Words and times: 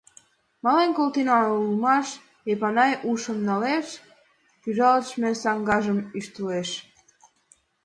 —Мален 0.63 0.91
колтенам 0.97 1.45
улмаш,— 1.63 2.07
Эпанай 2.51 2.93
ушым 3.11 3.39
налеш, 3.47 3.87
пӱжалтше 4.61 5.29
саҥгажым 5.43 5.99
ӱштылеш. 6.17 6.69